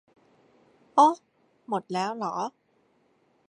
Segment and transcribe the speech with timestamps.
[0.95, 2.35] โอ้ ทั้งหมดแล้วหรอ